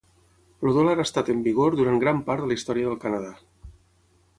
[0.67, 3.33] El dòlar ha estat en vigor durant gran part de la història del Canadà.